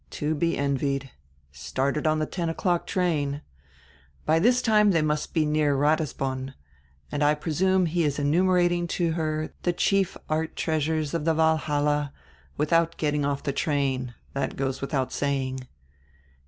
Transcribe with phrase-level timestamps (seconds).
[0.19, 1.11] To be envied.
[1.51, 3.43] Stalled on the ten o'clock train.
[4.25, 6.55] By this time they must be near Ratisbon,
[7.11, 12.13] and I presume he is enumerating to her the chief art treasures of the Walhalla,
[12.57, 15.67] without getting off the train— that goes without saying.